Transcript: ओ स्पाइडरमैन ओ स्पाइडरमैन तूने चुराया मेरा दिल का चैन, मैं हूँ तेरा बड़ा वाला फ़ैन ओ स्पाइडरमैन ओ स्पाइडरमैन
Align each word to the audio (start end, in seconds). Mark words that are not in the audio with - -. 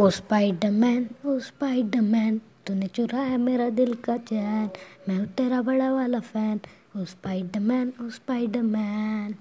ओ 0.00 0.08
स्पाइडरमैन 0.10 1.06
ओ 1.26 1.38
स्पाइडरमैन 1.46 2.40
तूने 2.66 2.86
चुराया 2.96 3.36
मेरा 3.38 3.68
दिल 3.78 3.92
का 4.04 4.16
चैन, 4.28 4.68
मैं 5.08 5.16
हूँ 5.16 5.26
तेरा 5.36 5.60
बड़ा 5.62 5.92
वाला 5.92 6.20
फ़ैन 6.32 6.60
ओ 6.96 7.04
स्पाइडरमैन 7.12 7.92
ओ 8.02 8.08
स्पाइडरमैन 8.16 9.34